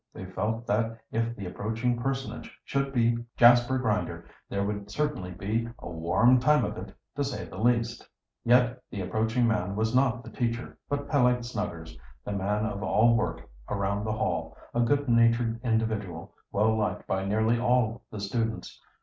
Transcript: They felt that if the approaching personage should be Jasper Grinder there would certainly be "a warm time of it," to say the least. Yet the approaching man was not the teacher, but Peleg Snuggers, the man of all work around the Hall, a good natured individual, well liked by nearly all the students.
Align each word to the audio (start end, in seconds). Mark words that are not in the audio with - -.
They 0.15 0.25
felt 0.25 0.65
that 0.65 0.97
if 1.11 1.35
the 1.35 1.45
approaching 1.45 1.95
personage 2.01 2.59
should 2.65 2.91
be 2.91 3.23
Jasper 3.37 3.77
Grinder 3.77 4.25
there 4.49 4.63
would 4.65 4.89
certainly 4.89 5.29
be 5.29 5.69
"a 5.77 5.91
warm 5.91 6.39
time 6.39 6.65
of 6.65 6.75
it," 6.75 6.91
to 7.15 7.23
say 7.23 7.45
the 7.45 7.59
least. 7.59 8.09
Yet 8.43 8.81
the 8.89 9.01
approaching 9.01 9.45
man 9.47 9.75
was 9.75 9.93
not 9.93 10.23
the 10.23 10.31
teacher, 10.31 10.79
but 10.89 11.07
Peleg 11.07 11.43
Snuggers, 11.43 11.95
the 12.25 12.31
man 12.31 12.65
of 12.65 12.81
all 12.81 13.15
work 13.15 13.47
around 13.69 14.03
the 14.03 14.11
Hall, 14.13 14.57
a 14.73 14.81
good 14.81 15.07
natured 15.07 15.59
individual, 15.63 16.33
well 16.51 16.75
liked 16.75 17.05
by 17.05 17.23
nearly 17.23 17.59
all 17.59 18.01
the 18.09 18.19
students. 18.19 18.79